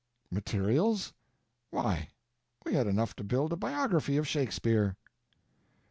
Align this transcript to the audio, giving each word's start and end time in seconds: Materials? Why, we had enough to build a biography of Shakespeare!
Materials? 0.31 1.13
Why, 1.69 2.09
we 2.65 2.73
had 2.73 2.87
enough 2.87 3.15
to 3.17 3.23
build 3.23 3.53
a 3.53 3.55
biography 3.55 4.17
of 4.17 4.27
Shakespeare! 4.27 4.97